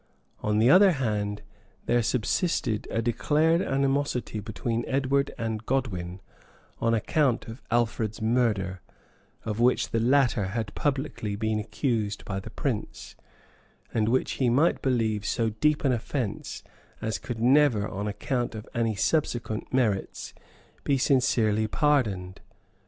On 0.41 0.57
the 0.57 0.67
other 0.71 0.93
hand, 0.93 1.43
there 1.85 2.01
subsisted 2.01 2.87
a 2.89 3.03
declared 3.03 3.61
animosity 3.61 4.39
between 4.39 4.83
Edward 4.87 5.29
and 5.37 5.63
Godwin, 5.63 6.21
on 6.79 6.95
account 6.95 7.47
of 7.47 7.61
Alfred's 7.69 8.19
murder; 8.19 8.81
of 9.45 9.59
which 9.59 9.91
the 9.91 9.99
latter 9.99 10.45
had 10.45 10.73
publicly 10.73 11.35
been 11.35 11.59
accused 11.59 12.25
by 12.25 12.39
the 12.39 12.49
prince, 12.49 13.15
and 13.93 14.09
which 14.09 14.31
he 14.41 14.49
might 14.49 14.81
believe 14.81 15.23
so 15.23 15.51
deep 15.51 15.83
an 15.83 15.91
offence, 15.91 16.63
as 16.99 17.19
could 17.19 17.39
never, 17.39 17.87
on 17.87 18.07
account 18.07 18.55
of 18.55 18.67
any 18.73 18.95
subsequent 18.95 19.71
merits, 19.71 20.33
be 20.83 20.97
sincerely 20.97 21.67
pardoned. 21.67 22.41